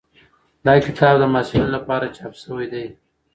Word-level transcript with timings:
دا 0.65 0.73
کتاب 0.85 1.13
د 1.19 1.23
محصلینو 1.33 1.69
لپاره 1.75 2.13
چاپ 2.15 2.33
شوی 2.41 2.65
دی. 2.73 2.85